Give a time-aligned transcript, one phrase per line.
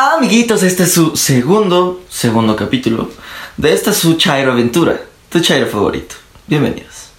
[0.00, 3.10] Amiguitos, este es su segundo, segundo capítulo
[3.56, 4.96] de esta su Chairo Aventura,
[5.28, 6.14] tu Chairo favorito.
[6.46, 7.10] Bienvenidos.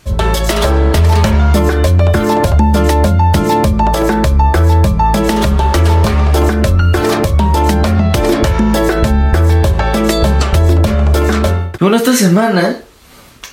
[11.82, 12.78] Bueno, esta semana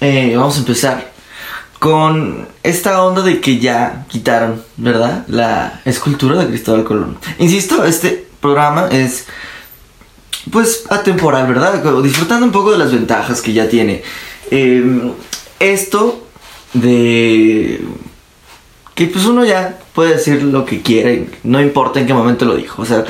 [0.01, 1.13] eh, vamos a empezar
[1.81, 5.25] con esta onda de que ya quitaron, ¿verdad?
[5.27, 7.19] La escultura de Cristóbal Colón.
[7.41, 9.27] Insisto, este programa es
[10.51, 11.83] pues atemporal, ¿verdad?
[12.03, 14.03] Disfrutando un poco de las ventajas que ya tiene.
[14.51, 15.13] Eh,
[15.59, 16.27] esto
[16.73, 17.81] de
[18.95, 22.55] que pues uno ya puede decir lo que quiere, no importa en qué momento lo
[22.55, 22.81] dijo.
[22.81, 23.05] O sea,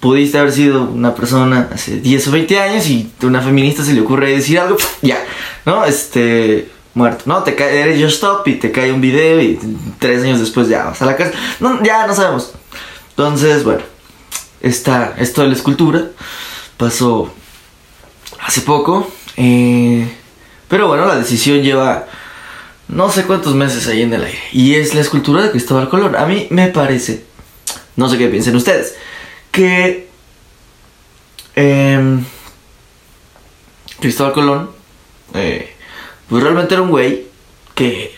[0.00, 4.00] pudiste haber sido una persona hace 10 o 20 años y una feminista se le
[4.00, 5.24] ocurre decir algo, ya,
[5.64, 5.84] ¿no?
[5.84, 7.44] Este, muerto, ¿no?
[7.44, 9.58] Te cae, eres Just Stop y te cae un video y
[10.00, 11.32] tres años después ya vas a la casa.
[11.60, 12.52] No, ya no sabemos.
[13.10, 13.82] Entonces, bueno,
[14.60, 16.08] está esto de la escultura
[16.76, 17.32] pasó
[18.40, 19.10] hace poco.
[19.36, 20.10] Eh,
[20.68, 22.06] pero bueno, la decisión lleva
[22.88, 24.38] no sé cuántos meses ahí en el aire.
[24.52, 26.16] Y es la escultura de Cristóbal Colón.
[26.16, 27.24] A mí me parece,
[27.96, 28.94] no sé qué piensen ustedes,
[29.50, 30.08] que
[31.56, 32.18] eh,
[34.00, 34.70] Cristóbal Colón,
[35.34, 35.74] eh,
[36.28, 37.26] pues realmente era un güey
[37.74, 38.14] que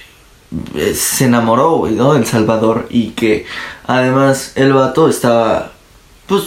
[0.75, 2.15] eh, se enamoró, ¿no?
[2.15, 3.47] Del Salvador y que
[3.87, 5.73] además el vato estaba,
[6.31, 6.45] pues,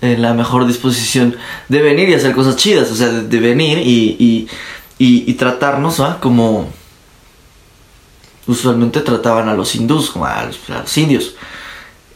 [0.00, 1.36] en la mejor disposición
[1.68, 4.16] de venir y hacer cosas chidas, o sea, de, venir y,
[4.98, 6.16] y, y, tratarnos, ¿ah?
[6.18, 6.70] Como
[8.46, 11.34] usualmente trataban a los hindús, como a los, indios.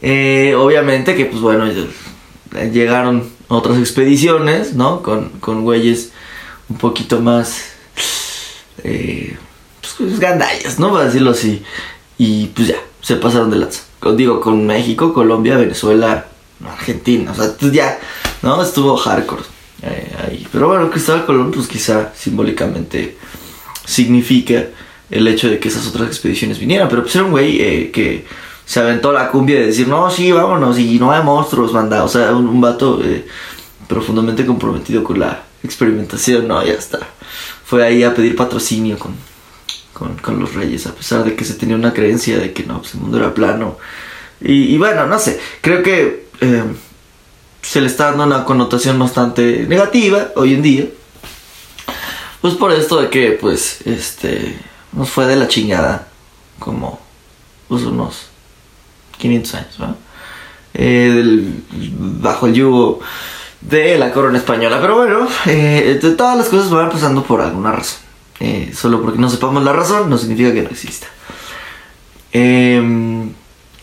[0.01, 1.65] Eh, obviamente que, pues bueno,
[2.71, 5.03] llegaron otras expediciones, ¿no?
[5.03, 6.11] Con, con güeyes
[6.69, 7.73] un poquito más...
[8.83, 9.37] Eh,
[9.97, 10.91] pues, gandallas, ¿no?
[10.91, 11.61] Para decirlo así.
[12.17, 13.83] Y pues ya, se pasaron de lanza.
[14.15, 16.25] Digo, con México, Colombia, Venezuela,
[16.71, 17.31] Argentina.
[17.31, 17.99] O sea, ya,
[18.41, 18.61] ¿no?
[18.61, 19.43] Estuvo hardcore
[19.81, 20.47] eh, ahí.
[20.51, 23.17] Pero bueno, Cristóbal Colón, pues quizá simbólicamente
[23.85, 24.65] significa
[25.09, 26.87] el hecho de que esas otras expediciones vinieran.
[26.89, 28.25] Pero pues era un güey eh, que
[28.65, 32.03] se aventó la cumbia de decir, no, sí, vámonos, y no hay monstruos, manda.
[32.03, 33.25] O sea, un, un vato eh,
[33.87, 36.99] profundamente comprometido con la experimentación, no, ya está.
[37.65, 39.15] Fue ahí a pedir patrocinio con,
[39.93, 42.79] con, con los reyes, a pesar de que se tenía una creencia de que no,
[42.79, 43.77] pues el mundo era plano.
[44.41, 46.63] Y, y bueno, no sé, creo que eh,
[47.61, 50.85] se le está dando una connotación bastante negativa hoy en día.
[52.41, 54.59] Pues por esto de que, pues, este,
[54.91, 56.09] nos fue de la chingada,
[56.59, 56.99] como,
[57.69, 58.27] pues, unos
[59.17, 59.77] 500 años.
[60.73, 62.99] Eh, bajo el yugo
[63.61, 64.79] de la corona española.
[64.81, 67.99] Pero bueno, eh, todas las cosas van pasando por alguna razón.
[68.75, 71.07] Solo porque no sepamos la razón no significa que no exista.
[72.33, 73.31] Em,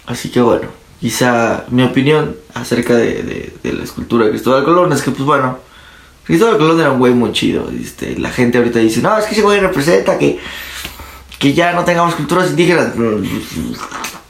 [0.04, 0.68] así que bueno,
[1.00, 5.58] quizá mi opinión acerca de, la escultura de Cristóbal Colón es que pues bueno,
[6.24, 7.70] Cristóbal Colón era un güey muy chido.
[7.70, 10.38] Este, la gente ahorita dice, no, es que ese güey representa que,
[11.38, 12.92] que ya no tengamos culturas indígenas.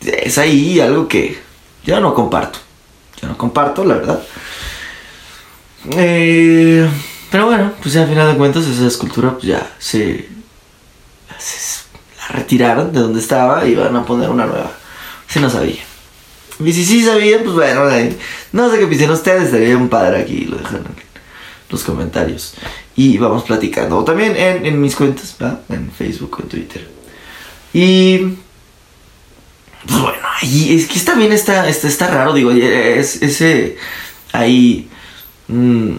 [0.00, 1.38] Es ahí algo que
[1.84, 2.58] yo no comparto.
[3.20, 4.22] Yo no comparto, la verdad.
[5.96, 6.88] Eh,
[7.30, 10.28] pero bueno, pues al final de cuentas esa escultura pues ya se,
[11.38, 11.80] se-
[12.18, 14.72] la retiraron de donde estaba y van a poner una nueva.
[15.28, 15.82] Si no sabía.
[16.64, 17.84] Y si sí sabían, pues bueno,
[18.52, 21.10] no sé qué piensan ustedes, estaría un padre aquí, lo dejan en
[21.70, 22.54] los comentarios.
[22.96, 23.98] Y vamos platicando.
[23.98, 25.60] O también en, mis cuentas, ¿verdad?
[25.68, 26.88] En Facebook en Twitter.
[27.72, 28.18] Y
[29.86, 33.76] pues bueno, ahí es que también está, está, está raro, digo, es, ese
[34.32, 34.88] ahí.
[35.48, 35.94] mm,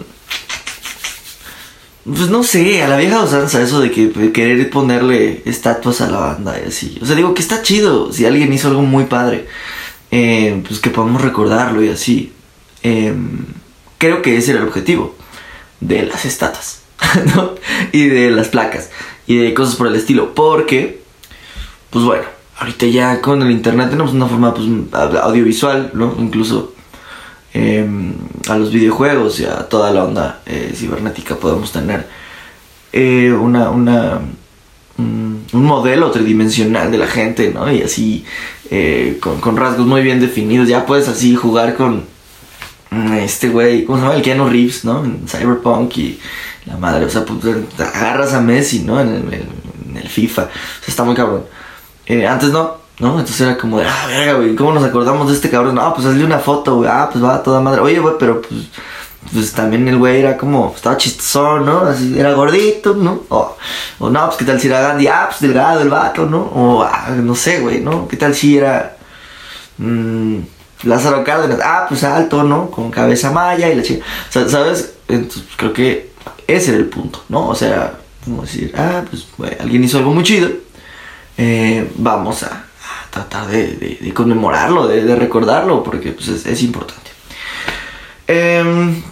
[2.04, 6.18] pues no sé, a la vieja usanza eso de que querer ponerle estatuas a la
[6.18, 6.98] banda y así.
[7.00, 9.46] O sea, digo que está chido si alguien hizo algo muy padre.
[10.12, 12.32] Eh, pues que podamos recordarlo y así.
[12.84, 13.46] Em,
[13.98, 15.16] creo que ese era el objetivo
[15.80, 16.82] de las estatuas,
[17.34, 17.54] ¿no?
[17.90, 18.90] Y de las placas
[19.26, 20.34] y de cosas por el estilo.
[20.34, 21.02] Porque,
[21.90, 22.24] pues bueno,
[22.58, 24.68] ahorita ya con el internet tenemos una forma pues,
[25.20, 26.14] audiovisual, ¿no?
[26.18, 26.74] Incluso
[27.54, 27.86] eh,
[28.48, 32.06] a los videojuegos y a toda la onda eh, cibernética podemos tener
[32.92, 34.20] eh, una, una,
[35.52, 37.70] un modelo tridimensional de la gente, ¿no?
[37.70, 38.24] Y así,
[38.70, 40.68] eh, con, con rasgos muy bien definidos.
[40.68, 42.04] Ya puedes así jugar con
[42.90, 44.16] mm, este güey, ¿cómo se llama?
[44.16, 45.04] El Keanu Reeves, ¿no?
[45.04, 46.18] En Cyberpunk y
[46.66, 49.00] la madre, o sea, pues, agarras a Messi, ¿no?
[49.00, 50.42] En el, FIFA.
[50.42, 50.52] O sea,
[50.88, 51.44] está muy cabrón.
[52.06, 53.10] Eh, antes no, ¿no?
[53.10, 55.74] Entonces era como de, ah, verga, güey, ¿cómo nos acordamos de este cabrón?
[55.74, 57.80] No, pues hazle una foto, güey, ah, pues va toda madre.
[57.80, 58.62] Oye, güey, pero pues,
[59.32, 61.80] pues también el güey era como, estaba chistosón, ¿no?
[61.80, 63.22] Así, era gordito, ¿no?
[63.28, 63.56] O,
[63.98, 66.40] o no, pues qué tal si era Gandhi, ah, pues delgado el vato, ¿no?
[66.40, 68.08] O, ah, no sé, güey, ¿no?
[68.08, 68.96] ¿Qué tal si era,
[69.78, 70.38] mm,
[70.84, 72.70] Lázaro Cárdenas, ah, pues alto, ¿no?
[72.70, 74.04] Con cabeza maya y la chica.
[74.30, 74.94] ¿sabes?
[75.08, 76.12] Entonces, creo que
[76.46, 77.48] ese era el punto, ¿no?
[77.48, 79.26] O sea, como decir, ah, pues
[79.60, 80.48] alguien hizo algo muy chido,
[81.36, 82.66] eh, vamos a,
[83.10, 87.11] tratar de, conmemorarlo, de, recordarlo, porque pues, es, importante.
[88.26, 89.02] Em,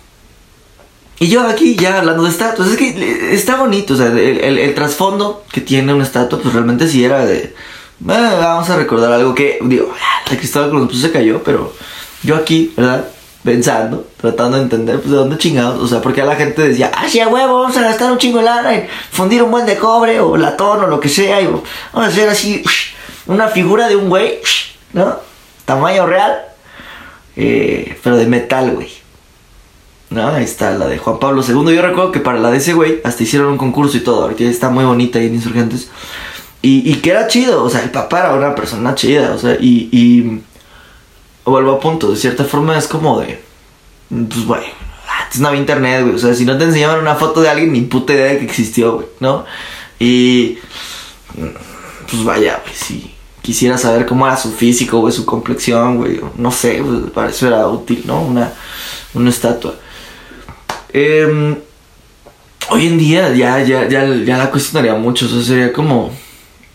[1.18, 5.44] y yo aquí ya hablando de estatuas, es que está bonito, o sea, el, trasfondo
[5.52, 7.54] que tiene una estatua, pues realmente sí era de,
[7.98, 9.92] vamos a recordar algo que, digo,
[10.30, 11.74] la Cristóbal Colón pues se cayó, pero
[12.22, 13.04] yo aquí, ¿verdad?
[13.44, 16.90] Pensando, tratando de entender, pues de dónde chingados, o sea, porque a la gente decía,
[16.94, 19.66] ah, sí, a huevo, vamos a gastar un chingo de lana en fundir un buen
[19.66, 22.62] de cobre o latón o lo que sea, y vamos a hacer así
[23.26, 24.38] una figura de un güey,
[24.94, 25.18] ¿no?
[25.66, 26.46] Tamaño real,
[27.36, 28.99] eh, pero de metal, güey.
[30.10, 30.28] ¿No?
[30.28, 31.74] Ahí está la de Juan Pablo II.
[31.74, 34.22] Yo recuerdo que para la de ese güey hasta hicieron un concurso y todo.
[34.22, 35.90] Ahorita está muy bonita ahí en Insurgentes.
[36.62, 39.56] Y, y que era chido, o sea, el papá era una persona chida, o sea,
[39.58, 40.42] y, y
[41.44, 43.42] vuelvo a punto, de cierta forma es como de,
[44.08, 44.66] pues bueno,
[45.22, 47.72] antes no había internet, güey, o sea, si no te enseñaban una foto de alguien,
[47.72, 49.46] ni puta idea de que existió, güey, ¿no?
[49.98, 50.58] Y,
[52.10, 56.50] pues vaya, güey, si quisiera saber cómo era su físico, güey, su complexión, güey, no
[56.52, 58.20] sé, pues, para eso era útil, ¿no?
[58.20, 58.52] Una,
[59.14, 59.76] una estatua.
[60.92, 61.56] Eh,
[62.70, 65.26] hoy en día ya, ya, ya, la cuestionaría mucho.
[65.26, 66.10] O sería como.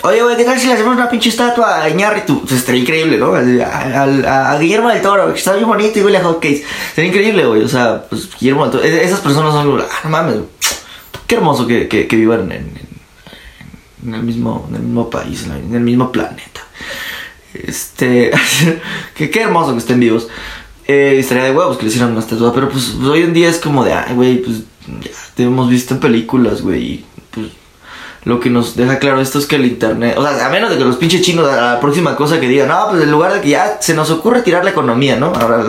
[0.04, 2.42] Oye, güey, ¿qué tal si le hacemos una pinche estatua a Iñárritu?
[2.42, 3.34] Pues estaría increíble, ¿no?
[3.34, 6.64] A, Guillermo del Toro, que está bien bonito y huele a hotcakes.
[6.94, 7.64] Sería increíble, güey.
[7.64, 8.84] O sea, pues Guillermo del Toro.
[8.84, 9.82] E, esas personas son.
[9.82, 10.36] Ah, no mames.
[11.26, 12.72] Qué hermoso que, que, que vivan en,
[14.06, 16.62] en, el mismo, en el mismo país, en el mismo planeta.
[17.54, 18.32] Este.
[19.16, 20.28] que, qué hermoso que estén vivos.
[20.88, 23.50] Eh, estaría de huevos que le hicieran una estatua, pero pues, pues, hoy en día
[23.50, 24.60] es como de, ay, güey, pues
[25.02, 27.48] ya te hemos visto en películas, güey, y pues
[28.26, 30.78] lo que nos deja claro esto es que el internet, o sea, a menos de
[30.78, 33.50] que los pinches chinos, la próxima cosa que digan, no, pues en lugar de que
[33.50, 35.28] ya se nos ocurre tirar la economía, ¿no?
[35.28, 35.64] Ahora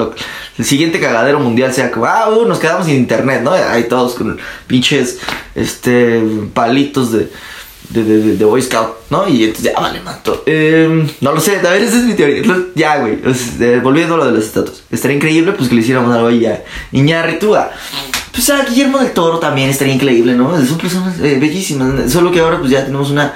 [0.57, 3.53] el siguiente cagadero mundial sea como, ah, uh, nos quedamos sin internet, ¿no?
[3.53, 5.19] Ahí todos con pinches,
[5.55, 6.23] este,
[6.55, 7.31] palitos de
[7.91, 9.29] de, de, de, Boy Scout, ¿no?
[9.29, 10.43] Y entonces ya vale, mato.
[10.47, 12.43] Eh, no lo sé, a ver, esa es mi teoría.
[12.75, 13.19] Ya, güey,
[13.81, 14.83] volviendo a lo de los estatus.
[14.91, 17.71] Estaría increíble, pues que le hiciéramos algo ahí a Iñárritu, a,
[18.33, 20.53] pues a Guillermo del Toro también estaría increíble, ¿no?
[20.67, 23.35] Son personas eh, bellísimas, solo que ahora pues ya tenemos una...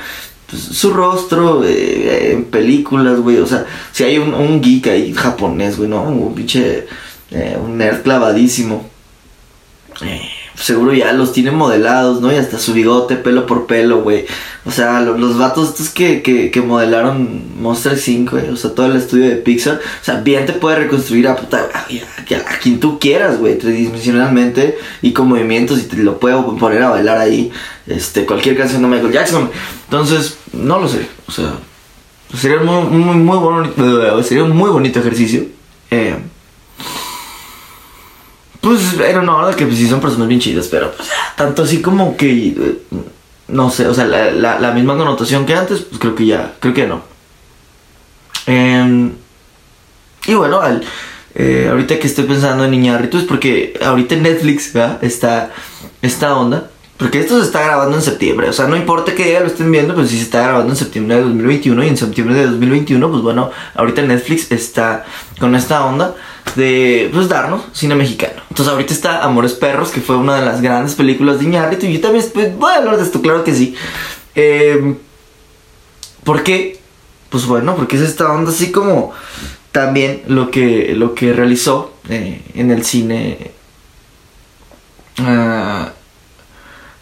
[0.49, 5.13] Pues, su rostro eh, en películas, güey, o sea, si hay un, un geek ahí
[5.15, 6.03] japonés, güey, ¿no?
[6.03, 6.87] Un pinche...
[7.31, 8.91] Eh, un nerd clavadísimo.
[10.03, 10.29] Eh,
[10.61, 12.33] seguro ya los tiene modelados, ¿no?
[12.33, 14.27] Y hasta su bigote, pelo por pelo, güey.
[14.65, 18.51] O sea, los, vatos estos que, que, modelaron Monster 5, güey.
[18.51, 19.77] O sea, todo el estudio de Pixar.
[19.77, 23.59] O sea, bien te puede reconstruir a puta, a, quien tú quieras, güey.
[23.59, 27.51] Tridimensionalmente y con movimientos y te lo puedo poner a bailar ahí.
[27.87, 29.51] Este, cualquier canción de Michael Jackson.
[29.85, 31.07] Entonces, no lo sé.
[31.27, 31.55] O sea,
[32.37, 35.45] sería muy, muy, muy bonito, sería un muy bonito ejercicio.
[35.91, 36.17] Eh,
[38.61, 41.81] pues era una verdad que pues sí son personas bien chidas, pero pues tanto así
[41.81, 42.79] como que eh,
[43.49, 46.75] no sé, o sea, la, la, misma connotación que antes, pues creo que ya, creo
[46.75, 47.03] que no.
[48.47, 49.13] Em,
[50.27, 50.85] y bueno, al,
[51.35, 55.51] eh, ahorita que estoy pensando en Iñárritu es porque ahorita en Netflix está
[56.03, 56.71] esta onda.
[56.97, 58.51] Porque esto se está grabando en septiembre.
[58.51, 60.77] O sea, no importa que ya lo estén viendo, pues si se está grabando en
[60.77, 65.07] septiembre de 2021 y en septiembre de 2021, pues bueno, ahorita Netflix está
[65.39, 66.15] con esta onda
[66.57, 68.30] de pues darnos cine mexicano.
[68.51, 71.95] Entonces ahorita está Amores Perros, que fue una de las grandes películas de Iñárritu y
[71.95, 72.25] yo también
[72.59, 73.75] voy a hablar de esto, claro que sí.
[74.35, 74.97] Eh,
[76.25, 76.79] ¿Por qué?
[77.31, 79.13] Pues bueno, porque es esta onda así como
[79.73, 83.53] también lo que, lo que realizó eh, en el cine
[85.21, 85.89] uh,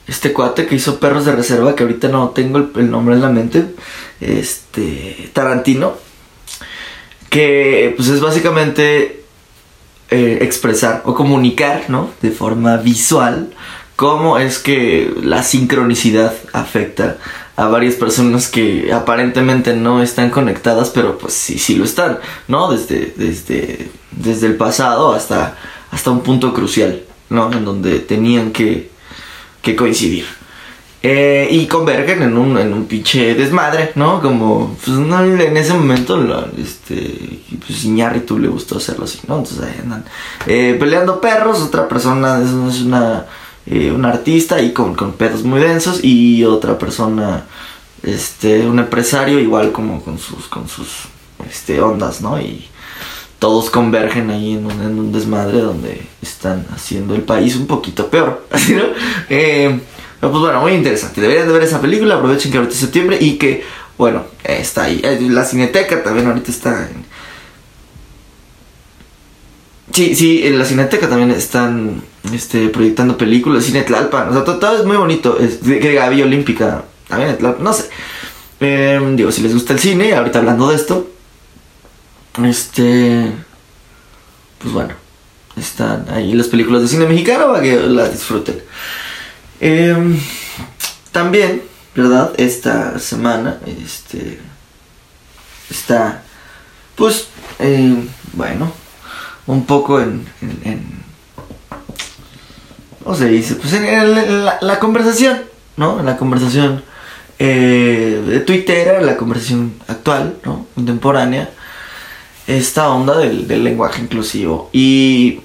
[0.06, 3.28] este cuate que hizo Perros de Reserva, que ahorita no tengo el nombre en la
[3.28, 3.74] mente,
[4.20, 5.94] este Tarantino,
[7.28, 9.24] que pues es básicamente
[10.10, 12.10] eh, expresar o comunicar, ¿no?
[12.22, 13.50] De forma visual,
[13.96, 17.18] cómo es que la sincronicidad afecta
[17.56, 22.70] a varias personas que aparentemente no están conectadas, pero pues sí, sí lo están, ¿no?
[22.70, 25.58] Desde, desde, desde el pasado hasta,
[25.90, 27.52] hasta un punto crucial, ¿no?
[27.52, 28.90] En donde tenían que,
[29.60, 30.37] que coincidir.
[31.10, 34.20] Eh, y convergen en un, en un pinche desmadre, ¿no?
[34.20, 36.22] Como, pues en ese momento,
[36.58, 39.38] este, pues Iñárritu le gustó hacerlo así, ¿no?
[39.38, 40.04] Entonces ahí andan
[40.46, 43.24] eh, peleando perros, otra persona es, una,
[43.64, 47.46] eh, un artista y con, con pedos muy densos y otra persona,
[48.02, 51.04] este, un empresario igual como con sus, con sus,
[51.48, 52.38] este, ondas, ¿no?
[52.38, 52.68] Y
[53.38, 58.08] todos convergen ahí en un, en un desmadre donde están haciendo el país un poquito
[58.08, 58.82] peor, así, ¿no?
[59.30, 59.80] Eh,
[60.20, 61.20] pues bueno, muy interesante.
[61.20, 62.16] Deberían de ver esa película.
[62.16, 63.64] Aprovechen que ahorita es septiembre y que,
[63.96, 65.00] bueno, está ahí.
[65.02, 66.88] Eh, la cineteca también ahorita está
[69.92, 74.78] Sí, sí, en la Cineteca también están este, proyectando películas, Cine Tlalpan, o sea, todo,
[74.78, 77.88] es muy bonito, es que Gaby Olímpica, también Tlalpan, no sé.
[78.60, 81.10] Em, digo, si les gusta el cine, ahorita hablando de esto,
[82.44, 83.32] este,
[84.58, 84.94] pues bueno,
[85.56, 88.62] están ahí las películas de cine mexicano para que las disfruten.
[89.60, 90.18] Em,
[91.12, 91.62] también,
[91.94, 92.32] ¿verdad?
[92.36, 94.38] Esta semana, este,
[95.70, 96.22] está,
[96.94, 98.72] pues, eh, bueno,
[99.46, 100.26] un poco en,
[103.02, 103.56] ¿cómo se dice?
[103.56, 105.40] Pues en, la, conversación,
[105.76, 106.00] ¿no?
[106.00, 106.84] En la conversación
[107.38, 110.66] eh, de Twitter, la conversación actual, ¿no?
[110.74, 111.50] Contemporánea,
[112.46, 114.70] esta onda del, lenguaje inclusivo.
[114.72, 115.40] Y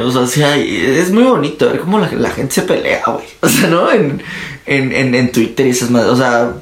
[0.00, 3.26] o sea, es muy bonito ver cómo la, gente se pelea, güey.
[3.40, 3.90] O sea, ¿no?
[3.90, 4.22] En,
[4.66, 6.04] en, en, Twitter y esas más.
[6.04, 6.54] O sea,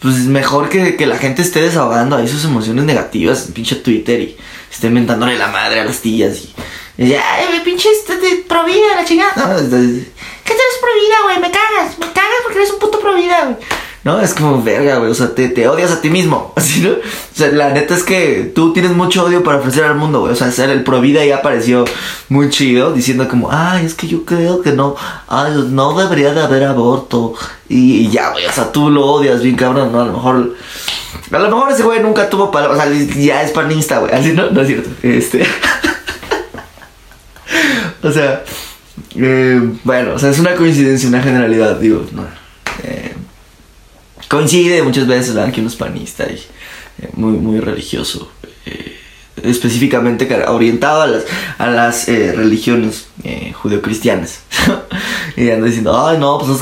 [0.00, 4.20] pues mejor que, que, la gente esté desahogando ahí sus emociones negativas en pinche Twitter
[4.20, 4.36] y
[4.70, 6.38] esté inventándole la madre a las tías
[6.98, 7.02] y.
[7.02, 8.14] y ay, pinche este,
[8.46, 9.56] pro la chingada.
[9.58, 11.40] ¿Qué te eres pro güey?
[11.40, 13.28] Me cagas, me cagas porque eres un puto pro güey.
[14.06, 14.20] ¿No?
[14.20, 16.90] Es como, verga, güey, o sea, te, te, odias a ti mismo, así, ¿no?
[16.90, 16.94] O
[17.34, 20.36] sea, la neta es que tú tienes mucho odio para ofrecer al mundo, güey, o
[20.36, 21.84] sea, el pro vida ya apareció
[22.28, 24.94] muy chido, diciendo como, ay, es que yo creo que no,
[25.26, 27.34] ay, no debería de haber aborto,
[27.68, 30.00] y, ya, güey, o sea, tú lo odias bien cabrón, ¿no?
[30.00, 30.54] A lo mejor,
[31.32, 34.32] a lo mejor ese güey nunca tuvo palabras, o sea, ya es panista, güey, así,
[34.32, 34.52] ¿no?
[34.52, 35.42] No es cierto, este...
[38.04, 38.44] o sea,
[39.16, 42.45] eh, bueno, o sea, es una coincidencia, una generalidad, digo, no,
[44.28, 45.52] coincide muchas veces, ¿verdad?
[45.52, 45.78] Que uno es
[46.98, 48.30] eh, muy, muy religioso.
[48.64, 48.96] Eh,
[49.42, 51.24] específicamente orientado a las,
[51.58, 53.08] a las eh, religiones
[53.60, 54.40] judeocristianas.
[55.36, 56.60] y anda diciendo, ay no, pues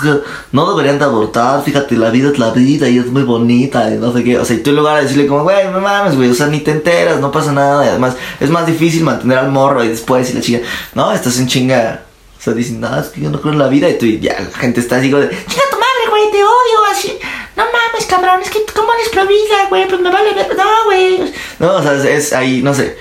[0.50, 3.99] no deberían de abortar, fíjate, la vida es la vida y es muy bonita y
[3.99, 4.38] no sé qué.
[4.38, 6.49] O sea, y tú en lugar de decirle como, güey, no mames, güey, o sea,
[6.49, 7.85] ni te enteras, no pasa nada.
[7.85, 10.61] Y además es más difícil mantener al morro y después y la chica,
[10.94, 12.02] no, estás en chinga.
[12.38, 14.40] O sea, dicen, no, es que yo no creo en la vida y tú ya,
[14.40, 17.18] la gente está así como de, chinga tu madre, güey, te odio, así
[18.14, 21.33] cabrón, es que cómo eres provida, güey, pues me vale ver, no, güey.
[21.59, 22.97] No, o sea, es, ahí, no sé.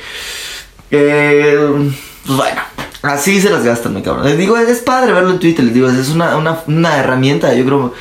[0.91, 1.91] Eh,
[2.25, 2.61] pues bueno,
[3.01, 4.25] así se las gastan, mi cabrón.
[4.25, 7.65] Les digo, es padre verlo en Twitter, les digo, es una, una, una herramienta, yo
[7.65, 7.93] creo,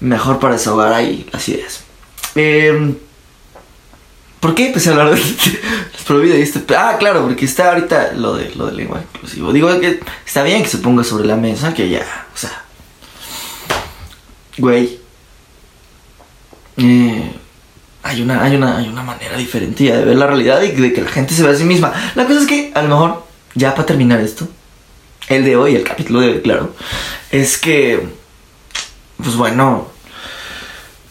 [0.00, 1.84] mejor para desahogar ahí las ideas.
[2.34, 2.94] Eh,
[4.40, 5.20] ¿Por qué empecé a hablar de
[5.92, 6.62] las provida y este?
[6.76, 9.52] Ah, claro, porque está ahorita lo de lo del lenguaje inclusivo.
[9.52, 12.62] Digo que está bien que se ponga sobre la mesa, que ya, o sea,
[14.58, 15.00] güey,
[16.78, 17.32] eh,
[18.02, 21.02] hay, una, hay, una, hay una manera diferente de ver la realidad y de que
[21.02, 21.92] la gente se ve a sí misma.
[22.14, 24.48] La cosa es que, a lo mejor, ya para terminar esto,
[25.28, 26.74] el de hoy, el capítulo de hoy, claro,
[27.30, 28.08] es que,
[29.22, 29.88] pues bueno,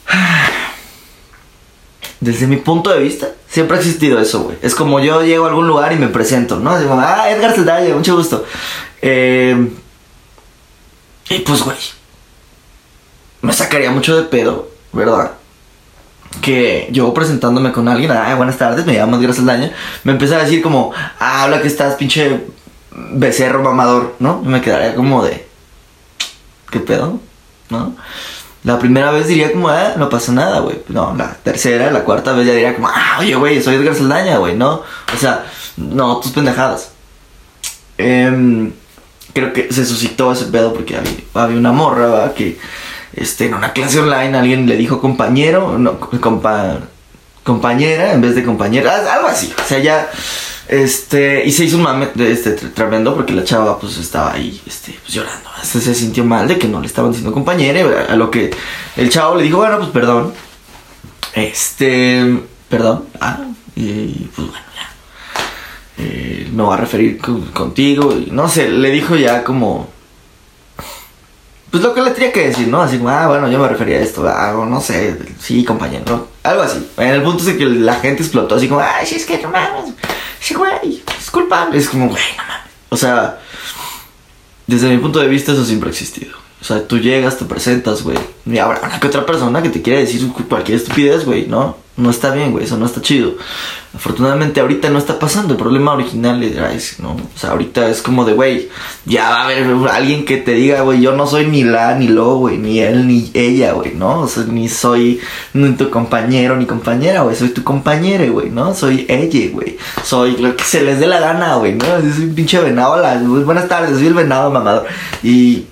[2.19, 4.57] desde mi punto de vista, siempre ha existido eso, güey.
[4.61, 6.79] Es como yo llego a algún lugar y me presento, ¿no?
[6.79, 8.45] Digo, ah, Edgar Celdaya, mucho gusto.
[9.01, 9.69] Eh,
[11.29, 11.77] y pues, güey,
[13.41, 15.36] me sacaría mucho de pedo, ¿verdad?
[16.41, 19.71] Que yo presentándome con alguien, ah, buenas tardes, me llamo Edgar Saldaña,
[20.03, 22.45] me empezó a decir como, ah, habla que estás pinche
[22.91, 24.41] becerro mamador, ¿no?
[24.43, 25.47] Y me quedaría como de,
[26.69, 27.19] ¿qué pedo?
[27.69, 27.95] ¿No?
[28.63, 30.81] La primera vez diría como, ah, no pasa nada, güey.
[30.89, 34.37] No, la tercera, la cuarta vez ya diría como, ah, oye, güey, soy Edgar Saldaña,
[34.37, 34.81] güey, ¿no?
[35.13, 35.45] O sea,
[35.77, 36.91] no, tus pendejadas.
[37.97, 38.73] Em,
[39.33, 42.33] creo que se suscitó ese pedo porque había, había una morra, ¿verdad?
[42.33, 42.57] Que
[43.17, 46.79] este, en una clase online alguien le dijo compañero, no, compa,
[47.43, 49.51] compañera en vez de compañera, algo así.
[49.59, 50.09] O sea, ya,
[50.67, 54.97] este, y se hizo un mame este, tremendo porque la chava pues estaba ahí, este,
[55.01, 55.49] pues llorando.
[55.63, 58.51] Se sintió mal de que no le estaban diciendo compañera, a lo que
[58.95, 60.33] el chavo le dijo, bueno, pues perdón.
[61.33, 63.05] Este, perdón.
[63.19, 63.39] Ah,
[63.75, 66.03] y, pues bueno, ya.
[66.03, 68.13] Eh, me voy a referir contigo.
[68.13, 69.89] Y, no sé, le dijo ya como
[71.71, 72.81] pues lo que le tenía que decir, ¿no?
[72.81, 76.61] Así como, ah, bueno, yo me refería a esto, ah, no sé, sí, compañero, algo
[76.61, 76.87] así.
[76.97, 79.49] En el punto es que la gente explotó así como, ay, sí, es que no
[79.49, 79.93] mames,
[80.39, 81.77] sí, güey, es culpable.
[81.77, 82.71] Es como, güey, no mames.
[82.89, 83.39] O sea,
[84.65, 86.35] desde mi punto de vista eso siempre ha existido.
[86.59, 88.17] O sea, tú llegas, te presentas, güey.
[88.45, 91.77] Y habrá una que otra persona que te quiere decir cualquier estupidez, güey, ¿no?
[91.97, 93.33] No está bien, güey, eso no está chido.
[93.95, 95.53] Afortunadamente ahorita no está pasando.
[95.53, 97.13] El problema original es, ¿no?
[97.13, 98.69] O sea, ahorita es como de, güey,
[99.05, 102.07] ya va a haber alguien que te diga, güey, yo no soy ni la, ni
[102.07, 104.21] lo, güey, ni él, ni ella, güey, ¿no?
[104.21, 105.19] O sea, ni soy
[105.53, 108.75] ni tu compañero, ni compañera, güey, soy tu compañera, güey, ¿no?
[108.75, 109.77] Soy ella, güey.
[110.03, 111.85] Soy lo que se les dé la gana, güey, ¿no?
[111.85, 112.93] Soy un pinche venado.
[112.93, 114.85] Hola, buenas tardes, soy el venado mamador.
[115.23, 115.65] Y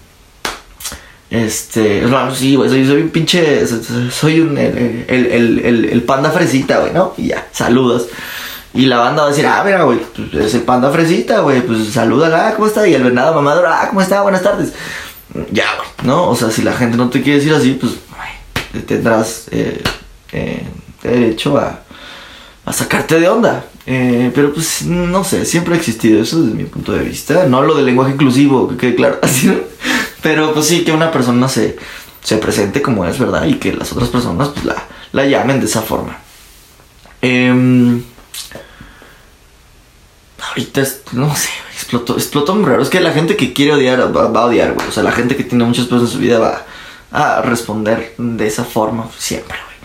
[1.29, 3.65] este, bueno, sí, soy, soy, un pinche,
[4.11, 7.13] soy un, el, el, el, panda fresita, güey, ¿no?
[7.17, 8.07] Y ya, saludos.
[8.73, 11.61] Y la banda va a decir, ah, mira, güey, pues es el panda fresita, güey,
[11.61, 12.87] pues salúdala, ¿cómo está?
[12.87, 14.21] Y el venado mamador, ah, ¿cómo está?
[14.21, 14.73] Buenas tardes.
[15.51, 16.29] Ya, güey, ¿no?
[16.29, 19.81] O sea, si la gente no te quiere decir así, pues güey, tendrás eh,
[20.31, 20.63] eh,
[21.01, 21.79] derecho a,
[22.65, 23.65] a sacarte de onda.
[23.87, 27.45] Eh, pero pues no sé, siempre ha existido eso desde mi punto de vista.
[27.47, 29.55] No lo del lenguaje inclusivo, que quede claro así, ¿no?
[30.25, 31.77] Pero pues sí, que una persona se,
[32.23, 33.45] se presente como es, ¿verdad?
[33.45, 36.17] Y que las otras personas pues la, la llamen de esa forma.
[37.21, 38.01] Eh,
[40.49, 42.81] ahorita, no sé, explotó, explotó muy raro.
[42.81, 44.87] Es que la gente que quiere odiar va, va a odiar, güey.
[44.87, 46.65] O sea, la gente que tiene muchas cosas en su vida va
[47.11, 49.75] a responder de esa forma siempre, güey.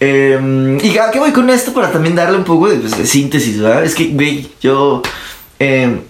[0.00, 3.06] Eh, y a qué voy con esto para también darle un poco de, pues, de
[3.06, 3.86] síntesis, ¿verdad?
[3.86, 5.00] Es que, güey, yo
[5.58, 6.02] eh,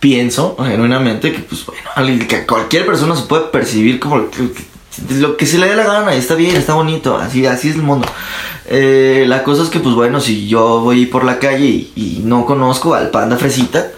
[0.00, 4.30] pienso genuinamente que, pues, bueno, que cualquier persona se puede percibir como lo
[5.36, 8.06] que, se le dé la gana está bien, está bonito, así, así es el mundo.
[8.66, 12.20] Eh, la cosa es que, pues bueno, si yo voy por la calle y, y
[12.24, 13.92] no conozco al panda fresita,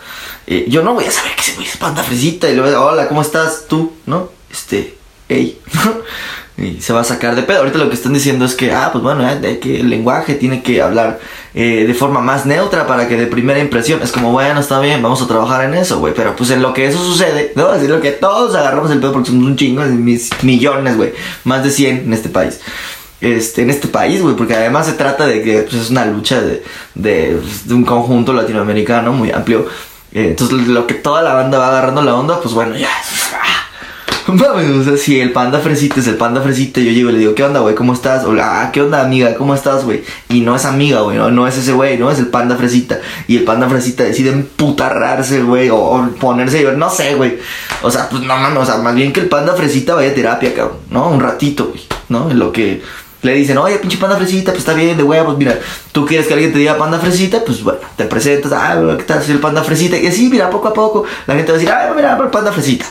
[0.47, 2.73] eh, yo no voy a saber que se es panda fresita y le voy a
[2.73, 3.93] decir, hola, ¿cómo estás tú?
[4.07, 4.31] ¿No?
[4.51, 4.97] Este,
[5.29, 5.61] hey.
[6.61, 7.59] y se va a sacar de pedo.
[7.59, 10.63] Ahorita lo que están diciendo es que, ah, pues bueno, eh, que el lenguaje tiene
[10.63, 11.19] que hablar
[11.55, 15.03] eh, de forma más neutra para que de primera impresión es como, bueno, está bien,
[15.03, 16.13] vamos a trabajar en eso, güey.
[16.15, 17.75] Pero pues en lo que eso sucede, ¿no?
[17.75, 21.13] Es lo que todos agarramos el pedo porque somos un chingo, mis millones, güey.
[21.45, 22.61] Más de 100 en este país.
[23.23, 26.41] Este, en este país, güey, porque además se trata de que pues, es una lucha
[26.41, 26.63] de,
[26.95, 29.67] de, de un conjunto latinoamericano muy amplio.
[30.13, 32.89] Eh, entonces, lo que toda la banda va agarrando la onda, pues bueno, ya.
[34.39, 37.35] O sea, si el panda fresita es el panda fresita, yo llego y le digo,
[37.35, 37.75] ¿qué onda, güey?
[37.75, 38.25] ¿Cómo estás?
[38.25, 39.35] O, ah, ¿qué onda, amiga?
[39.35, 40.03] ¿Cómo estás, güey?
[40.29, 43.01] Y no es amiga, güey, no, no es ese güey, no es el panda fresita.
[43.27, 47.39] Y el panda fresita decide emputarrarse, güey, o, o ponerse, no sé, güey.
[47.83, 50.15] O sea, pues no mames, o sea, más bien que el panda fresita vaya a
[50.15, 51.09] terapia, cabrón, ¿no?
[51.09, 52.31] Un ratito, güey, ¿no?
[52.31, 52.83] En lo que
[53.23, 55.59] le dicen, oye, pinche panda fresita, pues está bien, de huevos, mira,
[55.93, 59.23] tú quieres que alguien te diga panda fresita, pues bueno, te presentas, ah, ¿qué tal?
[59.23, 61.75] Soy el panda fresita, y así, mira, poco a poco, la gente va a decir,
[61.75, 62.87] ah, mira, el panda fresita,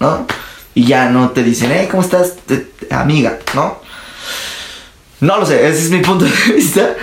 [0.00, 0.26] ¿no?
[0.74, 2.34] Y ya no te dicen, hey, ¿cómo estás,
[2.90, 3.38] amiga?
[3.54, 3.80] ¿No?
[5.20, 6.94] No lo sé, ese es mi punto de vista.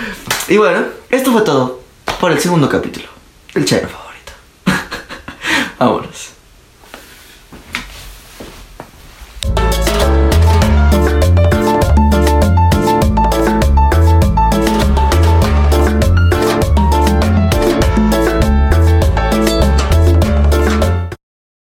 [0.48, 1.80] Y bueno, esto fue todo
[2.20, 3.06] por el segundo capítulo
[3.54, 4.32] del Chairo favorito.
[5.78, 6.30] Vámonos.